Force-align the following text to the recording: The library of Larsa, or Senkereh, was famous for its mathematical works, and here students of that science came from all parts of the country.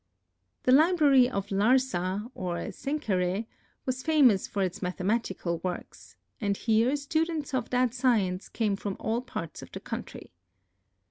The 0.63 0.71
library 0.71 1.29
of 1.29 1.49
Larsa, 1.51 2.31
or 2.33 2.55
Senkereh, 2.71 3.45
was 3.85 4.01
famous 4.01 4.47
for 4.47 4.63
its 4.63 4.81
mathematical 4.81 5.59
works, 5.59 6.15
and 6.41 6.57
here 6.57 6.95
students 6.95 7.53
of 7.53 7.69
that 7.69 7.93
science 7.93 8.49
came 8.49 8.75
from 8.75 8.97
all 8.99 9.21
parts 9.21 9.61
of 9.61 9.71
the 9.71 9.79
country. 9.79 10.31